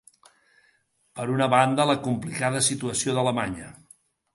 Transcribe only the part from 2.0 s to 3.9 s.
complicada situació d’Alemanya.